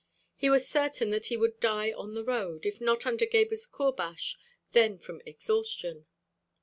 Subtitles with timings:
[0.35, 4.35] He was certain that he would die on the road; if not under Gebhr's courbash,
[4.71, 6.07] then from exhaustion.